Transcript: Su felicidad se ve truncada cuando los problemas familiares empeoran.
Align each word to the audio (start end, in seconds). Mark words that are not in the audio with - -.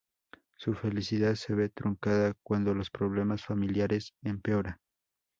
Su 0.57 0.73
felicidad 0.73 1.35
se 1.35 1.53
ve 1.53 1.69
truncada 1.69 2.33
cuando 2.43 2.73
los 2.73 2.89
problemas 2.89 3.45
familiares 3.45 4.13
empeoran. 4.23 4.79